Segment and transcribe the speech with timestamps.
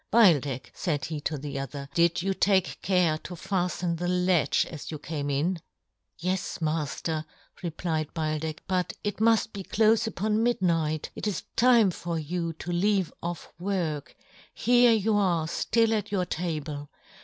[0.11, 4.89] "Beildech," faid he to the other," did you take care to faften the" latch as
[4.89, 5.61] you came in
[6.17, 7.23] }""Yes," Mafter,"
[7.61, 12.51] replied Beildech;" but it" muft be clofe upon midnight, it is *' time for you
[12.53, 14.15] to leave off work;"
[14.65, 17.17] here you are ftill at your table; yohn Gutenberg.